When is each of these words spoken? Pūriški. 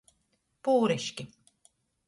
Pūriški. 0.69 1.29